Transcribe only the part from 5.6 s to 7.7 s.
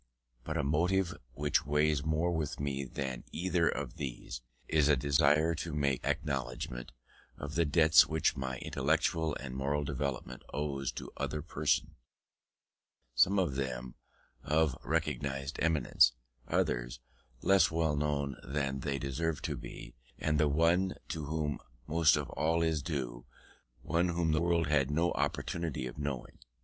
make acknowledgment of the